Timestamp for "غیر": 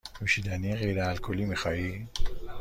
0.75-0.99